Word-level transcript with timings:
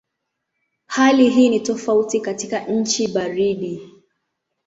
Hali 0.85 1.29
hii 1.29 1.49
ni 1.49 1.59
tofauti 1.59 2.21
katika 2.21 2.59
nchi 2.59 3.07
baridi. 3.07 3.89